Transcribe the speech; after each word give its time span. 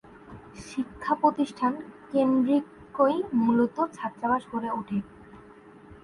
শিক্ষা 0.65 1.13
প্রতিষ্ঠান 1.15 1.73
কেন্দ্রীকই 2.11 3.15
মূলত 3.37 3.77
ছাত্রাবাস 3.93 4.43
গড়ে 4.51 4.69
উঠে। 4.71 4.97